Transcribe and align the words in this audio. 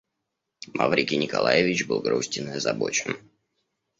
Маврикий 0.73 1.17
Николаевич 1.19 1.85
был 1.85 1.99
грустен 2.01 2.47
и 2.49 2.53
озабочен. 2.55 3.17